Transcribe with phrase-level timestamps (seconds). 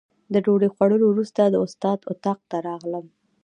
[0.33, 3.05] د ډوډۍ خوړلو وروسته د استاد اتاق ته راغلم.